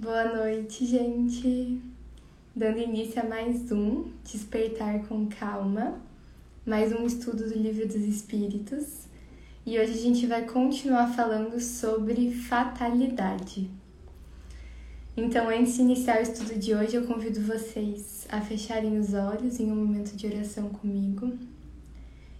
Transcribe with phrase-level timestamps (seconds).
[0.00, 1.78] Boa noite, gente.
[2.56, 6.00] Dando início a mais um Despertar com Calma,
[6.64, 9.04] mais um estudo do Livro dos Espíritos.
[9.66, 13.70] E hoje a gente vai continuar falando sobre fatalidade.
[15.14, 19.60] Então, antes de iniciar o estudo de hoje, eu convido vocês a fecharem os olhos
[19.60, 21.30] em um momento de oração comigo.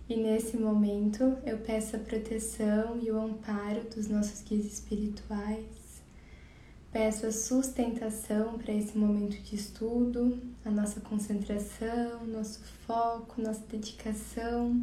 [0.09, 5.80] E nesse momento eu peço a proteção e o amparo dos nossos guias espirituais
[6.93, 14.76] Peço a sustentação para esse momento de estudo, a nossa concentração, nosso foco, nossa dedicação.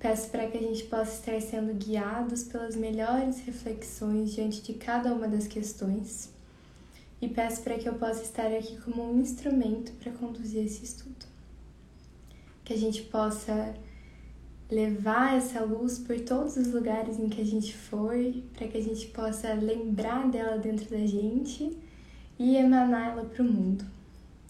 [0.00, 5.14] Peço para que a gente possa estar sendo guiados pelas melhores reflexões diante de cada
[5.14, 6.28] uma das questões.
[7.22, 11.24] E peço para que eu possa estar aqui como um instrumento para conduzir esse estudo.
[12.64, 13.76] Que a gente possa
[14.70, 18.14] levar essa luz por todos os lugares em que a gente for,
[18.52, 21.76] para que a gente possa lembrar dela dentro da gente
[22.38, 23.84] e emaná-la para o mundo.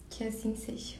[0.09, 0.95] Que assim seja.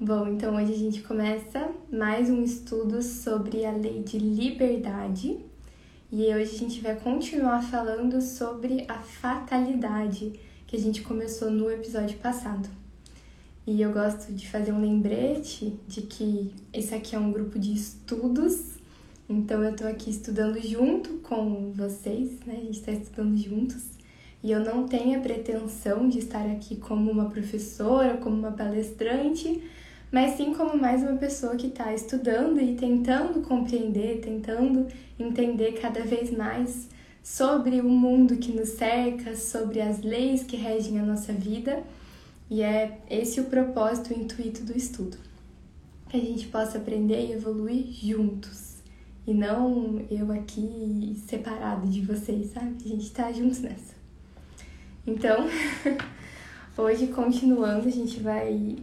[0.00, 5.38] Bom, então hoje a gente começa mais um estudo sobre a lei de liberdade
[6.10, 10.32] e hoje a gente vai continuar falando sobre a fatalidade
[10.66, 12.68] que a gente começou no episódio passado.
[13.70, 17.74] E eu gosto de fazer um lembrete de que esse aqui é um grupo de
[17.74, 18.78] estudos,
[19.28, 22.54] então eu tô aqui estudando junto com vocês, né?
[22.54, 23.84] A gente está estudando juntos.
[24.42, 29.62] E eu não tenho a pretensão de estar aqui como uma professora, como uma palestrante,
[30.10, 34.86] mas sim como mais uma pessoa que está estudando e tentando compreender, tentando
[35.20, 36.88] entender cada vez mais
[37.22, 41.84] sobre o mundo que nos cerca, sobre as leis que regem a nossa vida
[42.50, 45.18] e é esse o propósito, o intuito do estudo.
[46.08, 48.76] Que a gente possa aprender e evoluir juntos.
[49.26, 52.76] E não eu aqui separado de vocês, sabe?
[52.82, 53.94] A gente tá juntos nessa.
[55.06, 55.46] Então,
[56.78, 58.76] hoje continuando, a gente vai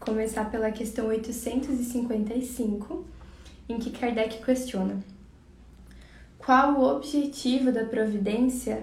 [0.00, 3.04] começar pela questão 855,
[3.68, 4.98] em que Kardec questiona:
[6.38, 8.80] Qual o objetivo da providência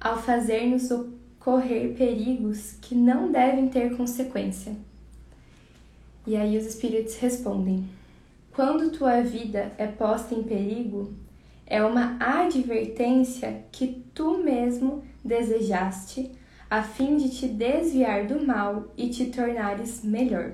[0.00, 0.90] ao fazer-nos
[1.44, 4.74] correr perigos que não devem ter consequência.
[6.26, 7.86] E aí os espíritos respondem:
[8.50, 11.12] Quando tua vida é posta em perigo,
[11.66, 16.32] é uma advertência que tu mesmo desejaste,
[16.70, 20.52] a fim de te desviar do mal e te tornares melhor.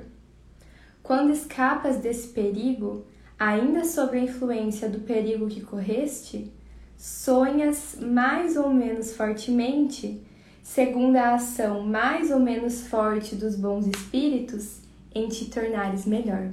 [1.05, 3.07] Quando escapas desse perigo,
[3.39, 6.53] ainda sob a influência do perigo que correste,
[6.97, 10.29] sonhas mais ou menos fortemente
[10.63, 14.81] segundo a ação mais ou menos forte dos bons espíritos
[15.15, 16.51] em te tornares melhor.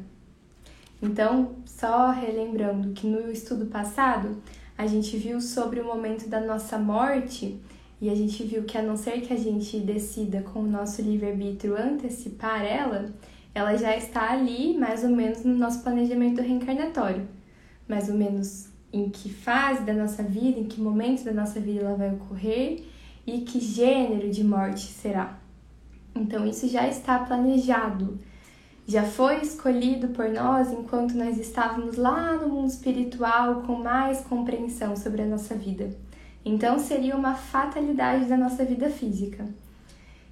[1.01, 4.38] Então, só relembrando que no estudo passado
[4.78, 7.59] a gente viu sobre o momento da nossa morte
[8.01, 11.01] e a gente viu que a não ser que a gente decida com o nosso
[11.01, 13.13] livre-arbítrio antecipar ela,
[13.53, 17.28] ela já está ali mais ou menos no nosso planejamento reencarnatório.
[17.88, 21.81] Mais ou menos em que fase da nossa vida, em que momento da nossa vida
[21.81, 22.84] ela vai ocorrer
[23.27, 25.38] e que gênero de morte será.
[26.15, 28.17] Então, isso já está planejado,
[28.88, 34.95] já foi escolhido por nós enquanto nós estávamos lá no mundo espiritual com mais compreensão
[34.95, 35.91] sobre a nossa vida.
[36.45, 39.45] Então, seria uma fatalidade da nossa vida física.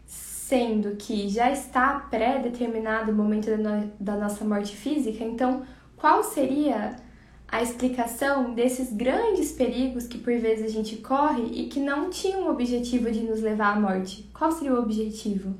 [0.08, 5.64] Sendo que já está pré-determinado o momento da, no da nossa morte física, então
[5.98, 6.96] qual seria
[7.48, 12.44] a explicação desses grandes perigos que por vezes a gente corre e que não tinham
[12.44, 14.30] o objetivo de nos levar à morte.
[14.34, 15.54] Qual seria o objetivo?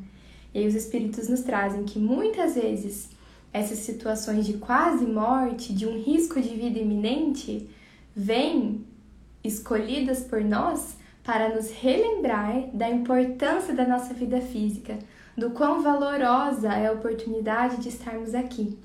[0.54, 3.10] E aí os espíritos nos trazem que muitas vezes
[3.54, 7.70] essas situações de quase morte, de um risco de vida iminente,
[8.16, 8.86] vêm
[9.44, 14.98] escolhidas por nós para nos relembrar da importância da nossa vida física,
[15.38, 18.78] do quão valorosa é a oportunidade de estarmos aqui.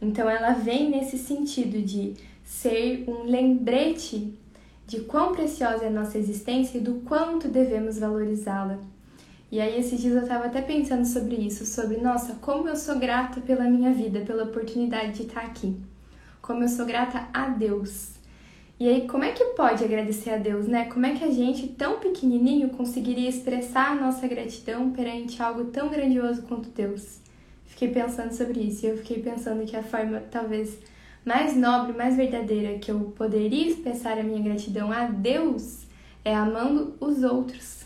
[0.00, 2.14] Então ela vem nesse sentido de
[2.50, 4.34] ser um lembrete
[4.84, 8.80] de quão preciosa é a nossa existência e do quanto devemos valorizá-la.
[9.52, 12.98] E aí esses dias eu estava até pensando sobre isso, sobre nossa, como eu sou
[12.98, 15.76] grata pela minha vida, pela oportunidade de estar aqui.
[16.42, 18.14] Como eu sou grata a Deus.
[18.80, 20.86] E aí, como é que pode agradecer a Deus, né?
[20.86, 25.88] Como é que a gente, tão pequenininho, conseguiria expressar a nossa gratidão perante algo tão
[25.88, 27.20] grandioso quanto Deus?
[27.66, 30.78] Fiquei pensando sobre isso e eu fiquei pensando que a forma, talvez,
[31.24, 35.86] mais nobre, mais verdadeira que eu poderia expressar a minha gratidão a Deus
[36.24, 37.84] é amando os outros.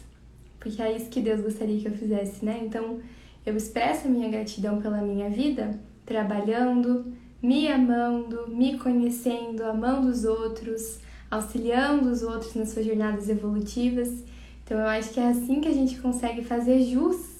[0.59, 2.61] Porque é isso que Deus gostaria que eu fizesse, né?
[2.65, 3.01] Então,
[3.45, 10.25] eu expresso a minha gratidão pela minha vida trabalhando, me amando, me conhecendo, amando os
[10.25, 10.99] outros,
[11.31, 14.25] auxiliando os outros nas suas jornadas evolutivas.
[14.65, 17.34] Então eu acho que é assim que a gente consegue fazer jus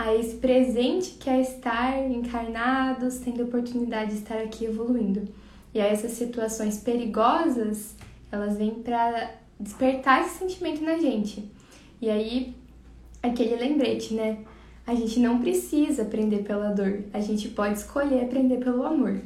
[0.00, 5.28] a esse presente que é estar encarnados, tendo a oportunidade de estar aqui evoluindo.
[5.74, 7.94] E essas situações perigosas,
[8.32, 11.44] elas vêm para despertar esse sentimento na gente.
[12.00, 12.54] E aí,
[13.22, 14.38] aquele lembrete, né?
[14.86, 19.20] A gente não precisa aprender pela dor, a gente pode escolher aprender pelo amor.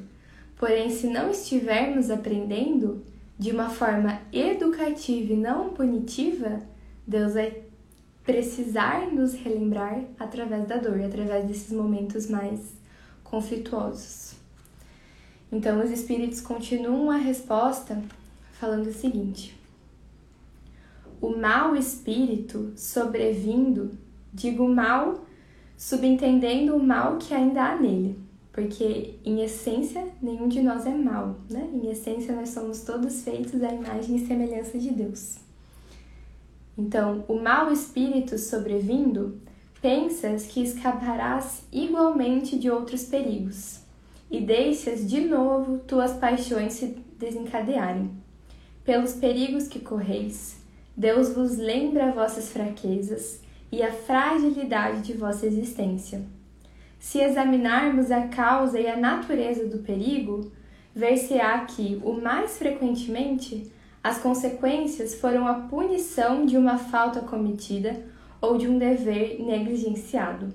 [0.56, 3.04] Porém, se não estivermos aprendendo
[3.38, 6.62] de uma forma educativa e não punitiva,
[7.06, 7.62] Deus vai
[8.24, 12.72] precisar nos relembrar através da dor, através desses momentos mais
[13.22, 14.34] conflituosos.
[15.52, 18.02] Então, os espíritos continuam a resposta
[18.52, 19.56] falando o seguinte:
[21.20, 23.92] O mau espírito sobrevindo,
[24.32, 25.24] digo mal,
[25.76, 28.18] subentendendo o mal que ainda há nele,
[28.52, 31.68] porque em essência nenhum de nós é mal, né?
[31.74, 35.43] Em essência nós somos todos feitos à imagem e semelhança de Deus.
[36.76, 39.40] Então, o mau espírito sobrevindo,
[39.80, 43.80] pensas que escaparás igualmente de outros perigos,
[44.30, 48.10] e deixas de novo tuas paixões se desencadearem.
[48.84, 50.56] Pelos perigos que correis,
[50.96, 56.22] Deus vos lembra vossas fraquezas e a fragilidade de vossa existência.
[56.98, 60.50] Se examinarmos a causa e a natureza do perigo,
[60.94, 63.70] ver-se-á que, o mais frequentemente,
[64.04, 68.04] as consequências foram a punição de uma falta cometida
[68.38, 70.52] ou de um dever negligenciado.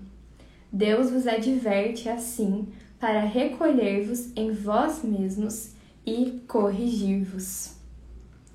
[0.72, 2.68] Deus vos adverte assim
[3.00, 5.72] para recolher-vos em vós mesmos
[6.06, 7.74] e corrigir-vos.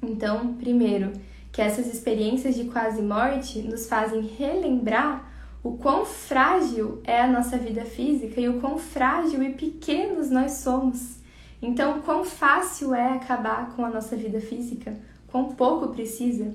[0.00, 1.11] Então, primeiro,
[1.50, 5.29] que essas experiências de quase morte nos fazem relembrar
[5.61, 10.52] o quão frágil é a nossa vida física e o quão frágil e pequenos nós
[10.52, 11.23] somos.
[11.66, 14.94] Então, quão fácil é acabar com a nossa vida física,
[15.28, 16.52] quão pouco precisa.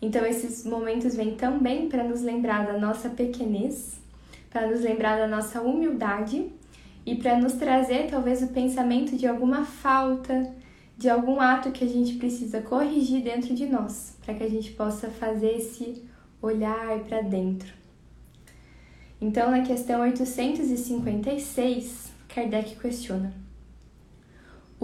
[0.00, 3.98] Então, esses momentos vêm também para nos lembrar da nossa pequenez,
[4.50, 6.52] para nos lembrar da nossa humildade
[7.04, 10.54] e para nos trazer talvez o pensamento de alguma falta,
[10.96, 14.70] de algum ato que a gente precisa corrigir dentro de nós, para que a gente
[14.70, 16.04] possa fazer esse
[16.40, 17.74] olhar para dentro.
[19.20, 23.43] Então, na questão 856, Kardec questiona: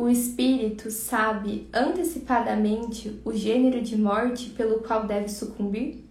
[0.00, 6.02] O espírito sabe antecipadamente o gênero de morte pelo qual deve sucumbir?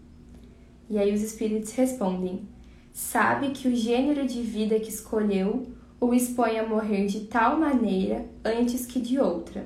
[0.88, 2.48] E aí os espíritos respondem:
[2.94, 5.66] Sabe que o gênero de vida que escolheu
[6.00, 9.66] o expõe a morrer de tal maneira antes que de outra,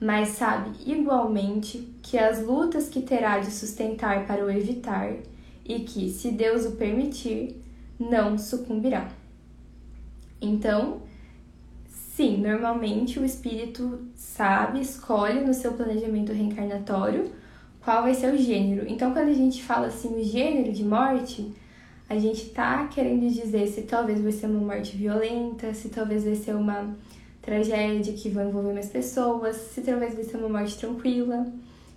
[0.00, 5.14] mas sabe igualmente que as lutas que terá de sustentar para o evitar
[5.64, 7.62] e que, se Deus o permitir,
[7.96, 9.08] não sucumbirá.
[10.40, 11.05] Então,
[12.16, 17.30] sim, normalmente o espírito sabe, escolhe no seu planejamento reencarnatório
[17.84, 18.86] qual vai ser o gênero.
[18.88, 21.52] Então, quando a gente fala assim, o gênero de morte,
[22.08, 26.34] a gente tá querendo dizer se talvez vai ser uma morte violenta, se talvez vai
[26.34, 26.96] ser uma
[27.42, 31.46] tragédia que vai envolver mais pessoas, se talvez vai ser uma morte tranquila,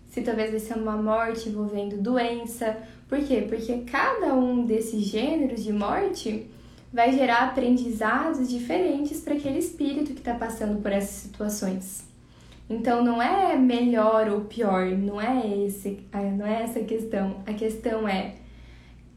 [0.10, 2.78] se talvez vai ser uma morte envolvendo doença.
[3.08, 3.46] Por quê?
[3.48, 6.46] Porque cada um desses gêneros de morte
[6.92, 12.08] vai gerar aprendizados diferentes para aquele espírito que está passando por essas situações.
[12.70, 16.06] Então não é melhor ou pior, não é esse,
[16.38, 17.38] não é essa a questão.
[17.46, 18.36] A questão é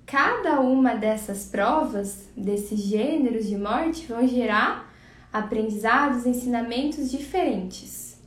[0.07, 4.91] cada uma dessas provas, desses gêneros de morte, vão gerar
[5.33, 8.19] aprendizados, ensinamentos diferentes.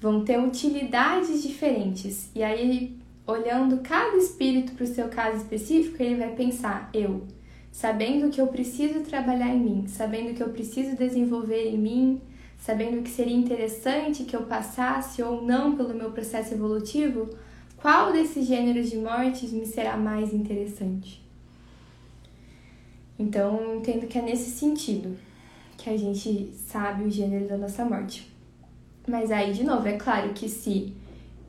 [0.00, 2.30] Vão ter utilidades diferentes.
[2.34, 7.26] E aí, olhando cada espírito para o seu caso específico, ele vai pensar: eu,
[7.74, 12.20] sabendo que eu preciso trabalhar em mim, sabendo que eu preciso desenvolver em mim,
[12.56, 17.28] sabendo que seria interessante que eu passasse ou não pelo meu processo evolutivo,
[17.76, 21.20] qual desses gêneros de mortes me será mais interessante?
[23.18, 25.16] Então, entendo que é nesse sentido
[25.76, 28.32] que a gente sabe o gênero da nossa morte.
[29.04, 30.94] Mas aí, de novo, é claro que se,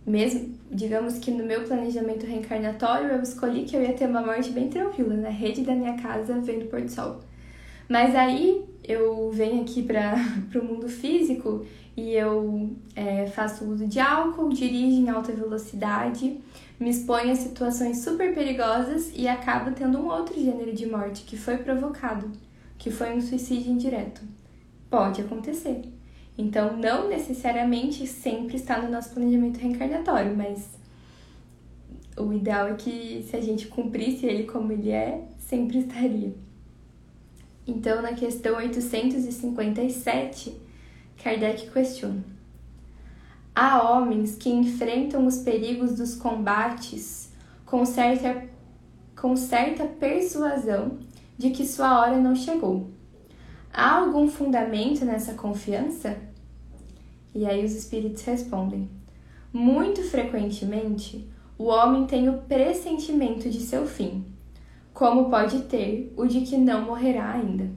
[0.04, 4.52] mesmo, digamos que no meu planejamento reencarnatório eu escolhi que eu ia ter uma morte
[4.52, 7.22] bem tranquila, na rede da minha casa, vendo o pôr do sol.
[7.88, 10.16] Mas aí eu venho aqui para
[10.60, 11.66] o mundo físico
[11.96, 16.40] e eu é, faço uso de álcool, dirijo em alta velocidade,
[16.80, 21.38] me exponho a situações super perigosas e acabo tendo um outro gênero de morte que
[21.38, 22.30] foi provocado,
[22.78, 24.22] que foi um suicídio indireto.
[24.90, 25.95] Pode acontecer.
[26.38, 30.70] Então, não necessariamente sempre está no nosso planejamento reencarnatório, mas
[32.18, 36.34] o ideal é que se a gente cumprisse ele como ele é, sempre estaria.
[37.68, 40.56] Então, na questão 857,
[41.24, 42.24] Kardec questiona:
[43.56, 47.32] Há homens que enfrentam os perigos dos combates
[47.66, 48.48] com certa,
[49.20, 51.00] com certa persuasão
[51.38, 52.90] de que sua hora não chegou.
[53.78, 56.18] Há algum fundamento nessa confiança?
[57.34, 58.90] E aí os espíritos respondem:
[59.52, 64.24] Muito frequentemente, o homem tem o pressentimento de seu fim,
[64.94, 67.70] como pode ter o de que não morrerá ainda.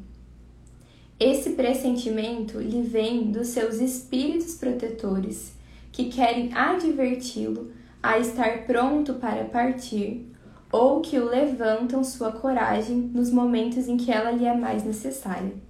[1.19, 5.53] Esse pressentimento lhe vem dos seus espíritos protetores,
[5.91, 10.33] que querem adverti-lo a estar pronto para partir,
[10.71, 15.67] ou que o levantam sua coragem nos momentos em que ela lhe é mais necessária.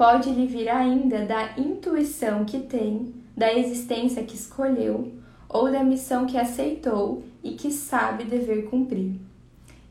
[0.00, 5.12] Pode lhe vir ainda da intuição que tem, da existência que escolheu,
[5.46, 9.16] ou da missão que aceitou e que sabe dever cumprir.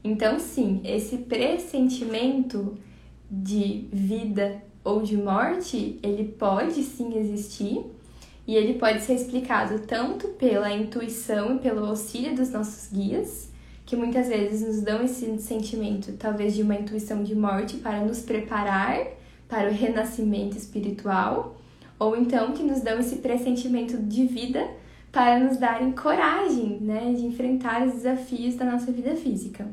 [0.03, 2.75] Então, sim, esse pressentimento
[3.29, 7.85] de vida ou de morte, ele pode sim existir
[8.47, 13.51] e ele pode ser explicado tanto pela intuição e pelo auxílio dos nossos guias,
[13.85, 18.21] que muitas vezes nos dão esse sentimento, talvez de uma intuição de morte para nos
[18.23, 19.18] preparar
[19.49, 21.57] para o renascimento espiritual,
[21.97, 24.65] ou então que nos dão esse pressentimento de vida
[25.11, 29.67] para nos darem coragem, né, de enfrentar os desafios da nossa vida física.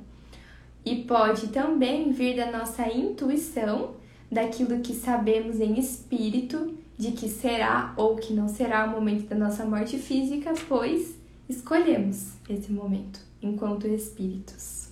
[0.84, 3.94] E pode também vir da nossa intuição,
[4.32, 9.36] daquilo que sabemos em espírito, de que será ou que não será o momento da
[9.36, 11.14] nossa morte física, pois
[11.48, 14.85] escolhemos esse momento enquanto espíritos.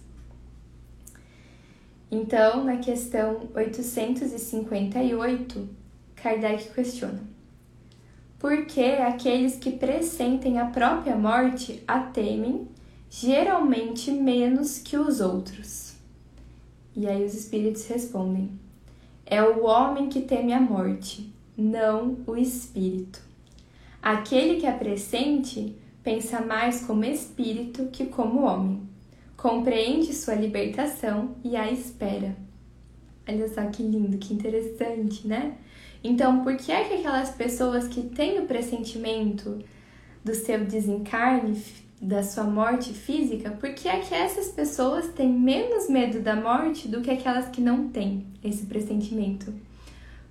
[2.16, 5.68] Então, na questão 858,
[6.14, 7.20] Kardec questiona:
[8.38, 12.68] Por que aqueles que pressentem a própria morte a temem,
[13.10, 15.96] geralmente menos que os outros?
[16.94, 18.52] E aí os espíritos respondem:
[19.26, 23.20] É o homem que teme a morte, não o espírito.
[24.00, 28.93] Aquele que a pressente pensa mais como espírito que como homem.
[29.44, 32.34] Compreende sua libertação e a espera.
[33.28, 35.58] Olha só que lindo, que interessante, né?
[36.02, 39.58] Então, por que é que aquelas pessoas que têm o pressentimento
[40.24, 41.62] do seu desencarne,
[42.00, 46.88] da sua morte física, por que é que essas pessoas têm menos medo da morte
[46.88, 49.52] do que aquelas que não têm esse pressentimento?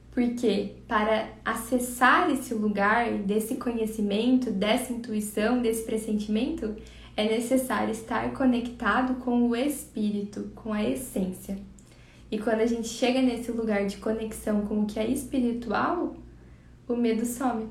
[0.09, 6.75] Porque para acessar esse lugar desse conhecimento, dessa intuição, desse pressentimento,
[7.15, 11.57] é necessário estar conectado com o espírito, com a essência.
[12.31, 16.15] E quando a gente chega nesse lugar de conexão com o que é espiritual,
[16.87, 17.69] o medo some,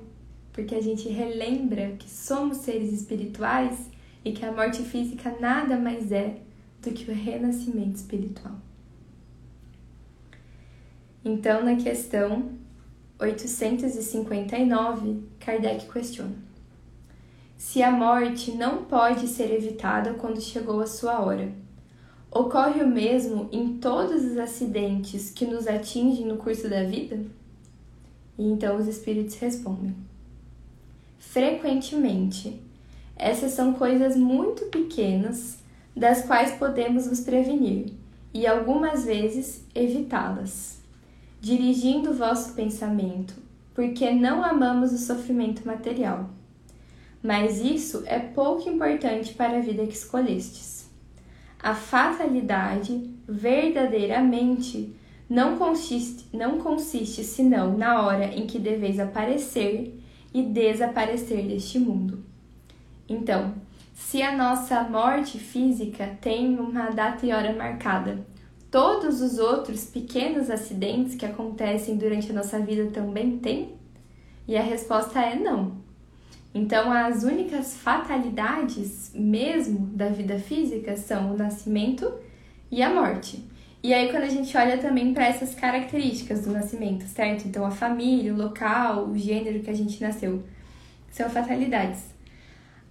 [0.52, 3.90] porque a gente relembra que somos seres espirituais
[4.24, 6.36] e que a morte física nada mais é
[6.80, 8.54] do que o renascimento espiritual.
[11.24, 12.50] Então, na questão
[13.18, 16.51] 859, Kardec questiona:
[17.64, 21.52] Se a morte não pode ser evitada quando chegou a sua hora,
[22.28, 27.24] ocorre o mesmo em todos os acidentes que nos atingem no curso da vida?
[28.36, 29.94] E então os espíritos respondem:
[31.18, 32.60] Frequentemente.
[33.16, 35.58] Essas são coisas muito pequenas
[35.96, 37.92] das quais podemos nos prevenir
[38.34, 40.80] e algumas vezes evitá-las
[41.40, 43.34] dirigindo o vosso pensamento,
[43.72, 46.28] porque não amamos o sofrimento material.
[47.22, 50.90] Mas isso é pouco importante para a vida que escolhestes.
[51.62, 54.94] A fatalidade, verdadeiramente,
[55.30, 60.02] não consiste, não consiste senão na hora em que deveis aparecer
[60.34, 62.24] e desaparecer deste mundo.
[63.08, 63.54] Então,
[63.94, 68.26] se a nossa morte física tem uma data e hora marcada,
[68.70, 73.74] todos os outros pequenos acidentes que acontecem durante a nossa vida também têm?
[74.48, 75.81] E a resposta é não.
[76.54, 82.12] Então, as únicas fatalidades mesmo da vida física são o nascimento
[82.70, 83.42] e a morte.
[83.82, 87.48] E aí, quando a gente olha também para essas características do nascimento, certo?
[87.48, 90.42] Então, a família, o local, o gênero que a gente nasceu,
[91.10, 92.12] são fatalidades.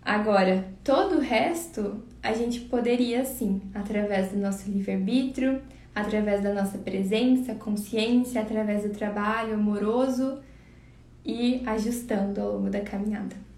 [0.04, 5.62] Agora, todo o resto a gente poderia sim, através do nosso livre-arbítrio,
[5.94, 10.40] através da nossa presença, consciência, através do trabalho amoroso
[11.24, 13.51] e ajustando ao longo da caminhada.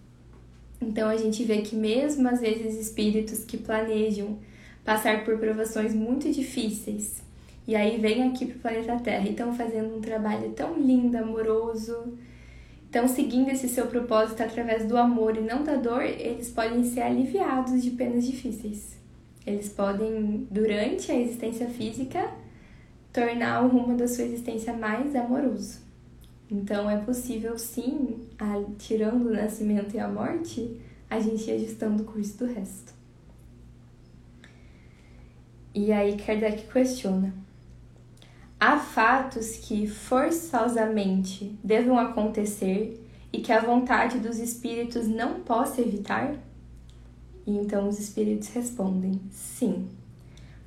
[0.87, 4.37] Então a gente vê que mesmo às vezes espíritos que planejam
[4.83, 7.21] passar por provações muito difíceis
[7.65, 11.17] e aí vêm aqui para o planeta Terra e estão fazendo um trabalho tão lindo,
[11.17, 12.13] amoroso,
[12.93, 17.01] então, seguindo esse seu propósito através do amor e não da dor, eles podem ser
[17.01, 18.95] aliviados de penas difíceis.
[19.47, 22.29] Eles podem, durante a existência física,
[23.11, 25.82] tornar o rumo da sua existência mais amoroso.
[26.53, 30.79] Então, é possível, sim, a, tirando o nascimento e a morte,
[31.10, 32.93] a gente ir ajustando o curso do resto.
[35.74, 37.33] E aí Kardec questiona:
[38.60, 46.36] há fatos que forçosamente devam acontecer e que a vontade dos espíritos não possa evitar?
[47.48, 49.88] E então os espíritos respondem: sim.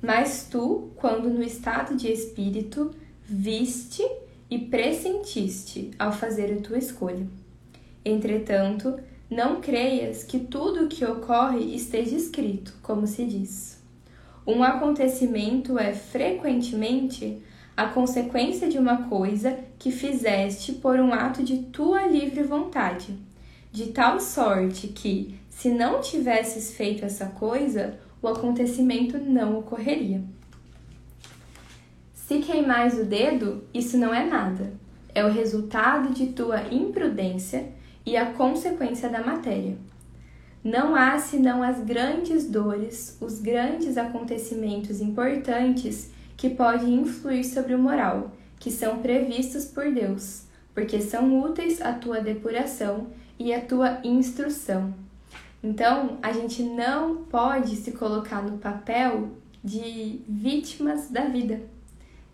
[0.01, 4.03] Mas tu, quando no estado de espírito, viste
[4.49, 7.27] e pressentiste ao fazer a tua escolha.
[8.03, 8.97] Entretanto,
[9.29, 13.81] não creias que tudo o que ocorre esteja escrito, como se diz.
[14.45, 17.41] Um acontecimento é frequentemente
[17.75, 23.13] a consequência de uma coisa que fizeste por um ato de tua livre vontade,
[23.71, 30.23] de tal sorte que, se não tivesses feito essa coisa, o acontecimento não ocorreria.
[32.27, 34.73] Se queimais o dedo, isso não é nada.
[35.15, 37.69] É o resultado de tua imprudência
[38.05, 39.77] e a consequência da matéria.
[40.61, 47.79] Não há senão as grandes dores, os grandes acontecimentos importantes que podem influir sobre o
[47.79, 50.43] moral, que são previstos por Deus,
[50.75, 53.07] porque são úteis à tua depuração
[53.39, 54.93] e à tua instrução.
[55.63, 59.29] Então, a gente não pode se colocar no papel
[59.63, 61.76] de vítimas da vida,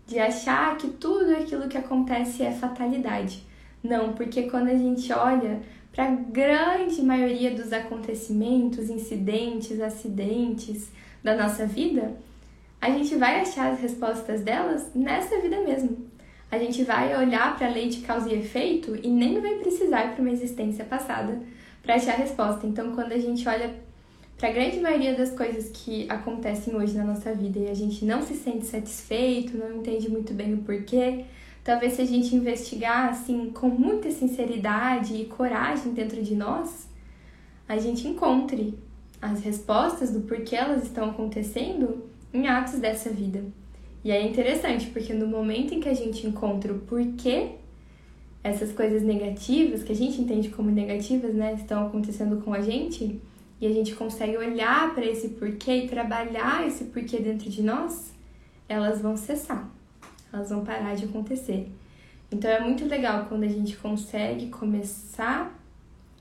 [0.06, 3.42] de achar que tudo aquilo que acontece é fatalidade.
[3.82, 5.60] Não, porque quando a gente olha
[5.92, 10.90] para a grande maioria dos acontecimentos, incidentes, acidentes
[11.22, 12.14] da nossa vida,
[12.80, 16.10] a gente vai achar as respostas delas nessa vida mesmo.
[16.50, 20.12] A gente vai olhar para a lei de causa e efeito e nem vai precisar
[20.12, 21.40] para uma existência passada
[21.82, 22.66] para achar a resposta.
[22.66, 23.74] Então, quando a gente olha
[24.36, 28.04] para a grande maioria das coisas que acontecem hoje na nossa vida e a gente
[28.04, 31.24] não se sente satisfeito, não entende muito bem o porquê,
[31.64, 36.86] Talvez se a gente investigar assim com muita sinceridade e coragem dentro de nós,
[37.66, 38.78] a gente encontre
[39.20, 43.42] as respostas do porquê elas estão acontecendo em atos dessa vida.
[44.04, 47.52] E é interessante, porque no momento em que a gente encontra o porquê
[48.42, 53.18] essas coisas negativas, que a gente entende como negativas, né, estão acontecendo com a gente,
[53.64, 58.12] e a gente consegue olhar para esse porquê e trabalhar esse porquê dentro de nós,
[58.68, 59.74] elas vão cessar
[60.34, 61.70] elas vão parar de acontecer.
[62.30, 65.56] Então é muito legal quando a gente consegue começar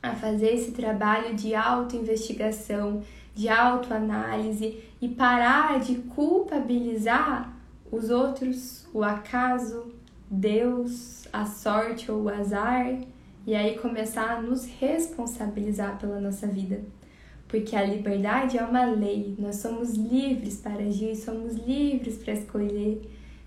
[0.02, 3.02] a fazer esse trabalho de autoinvestigação,
[3.34, 7.52] de autoanálise e parar de culpabilizar
[7.92, 9.92] os outros, o acaso,
[10.30, 13.00] Deus, a sorte ou o azar,
[13.46, 16.82] e aí começar a nos responsabilizar pela nossa vida.
[17.54, 23.00] Porque a liberdade é uma lei, nós somos livres para agir, somos livres para escolher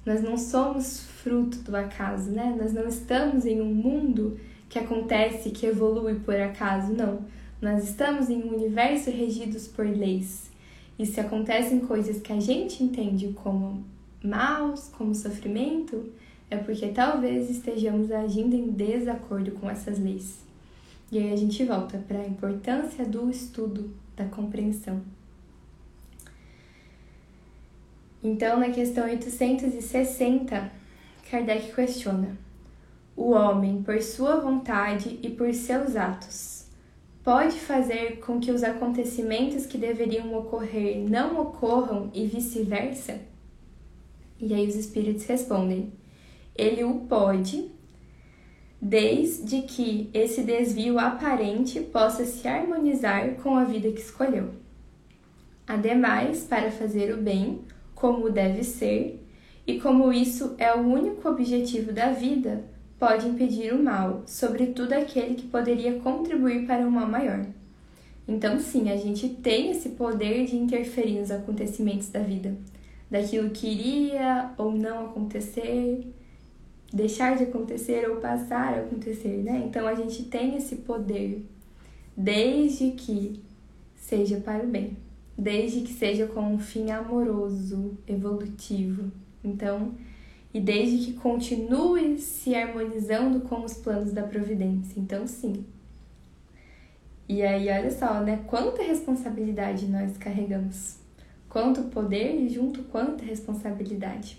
[0.07, 2.57] nós não somos fruto do acaso, né?
[2.57, 4.39] Nós não estamos em um mundo
[4.69, 7.25] que acontece, que evolui por acaso, não.
[7.61, 10.49] Nós estamos em um universo regidos por leis.
[10.97, 13.85] E se acontecem coisas que a gente entende como
[14.23, 16.05] maus, como sofrimento,
[16.49, 20.46] é porque talvez estejamos agindo em desacordo com essas leis.
[21.11, 25.03] E aí a gente volta para a importância do estudo, da compreensão.
[28.23, 30.73] Então, na questão 860,
[31.31, 32.37] Kardec questiona:
[33.17, 36.67] O homem, por sua vontade e por seus atos,
[37.23, 43.21] pode fazer com que os acontecimentos que deveriam ocorrer não ocorram e vice-versa?
[44.41, 45.93] E aí os espíritos respondem:
[46.57, 47.71] Ele o pode,
[48.89, 54.51] desde que esse desvio aparente possa se harmonizar com a vida que escolheu.
[55.67, 57.63] Ademais, para fazer o bem,
[57.97, 59.21] como deve ser,
[59.67, 62.65] e como isso é o único objetivo da vida,
[62.97, 67.45] pode impedir o mal, sobretudo aquele que poderia contribuir para um mal maior.
[68.29, 72.57] Então, sim, a gente tem esse poder de interferir nos acontecimentos da vida,
[73.11, 76.07] daquilo que iria ou não acontecer,
[76.97, 79.63] deixar de acontecer ou passar a acontecer, né?
[79.67, 81.45] Então, a gente tem esse poder,
[82.17, 83.41] desde que
[83.97, 84.97] seja para o bem
[85.37, 89.11] desde que seja com um fim amoroso, evolutivo.
[89.45, 89.93] Então,
[90.55, 94.99] e desde que continue se harmonizando com os planos da providência.
[94.99, 95.65] Então, sim.
[97.29, 98.45] E aí, olha só, né?
[98.47, 100.97] Quanta responsabilidade nós carregamos.
[101.49, 104.39] Quanto poder e junto quanta responsabilidade.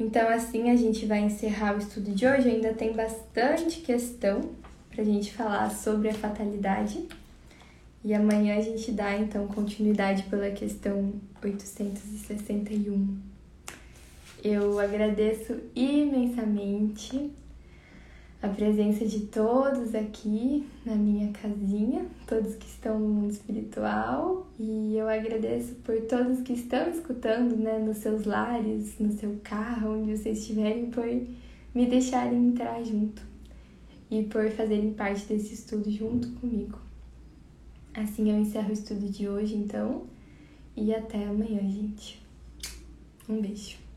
[0.00, 2.48] Então, assim a gente vai encerrar o estudo de hoje.
[2.48, 4.40] Ainda tem bastante questão
[4.90, 7.06] para a gente falar sobre a fatalidade.
[8.02, 11.12] E amanhã a gente dá então continuidade pela questão
[11.44, 13.18] 861.
[14.42, 17.30] Eu agradeço imensamente
[18.42, 24.96] a presença de todos aqui na minha casinha, todos que estão no mundo espiritual, e
[24.96, 30.16] eu agradeço por todos que estão escutando, né, nos seus lares, no seu carro, onde
[30.16, 31.04] vocês estiverem, por
[31.74, 33.22] me deixarem entrar junto
[34.10, 36.78] e por fazerem parte desse estudo junto comigo.
[37.92, 40.04] Assim eu encerro o estudo de hoje, então,
[40.74, 42.22] e até amanhã, gente.
[43.28, 43.89] Um beijo.